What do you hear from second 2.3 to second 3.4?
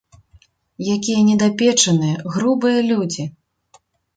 грубыя людзі.